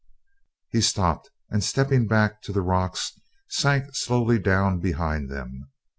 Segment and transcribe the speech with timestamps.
[0.71, 3.19] He stopped and, stepping back to the rocks,
[3.49, 5.69] sank slowly down behind them.